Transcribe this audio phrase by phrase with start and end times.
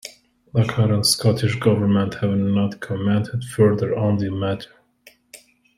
[0.55, 4.71] The current Scottish Government have not commented further on the matter.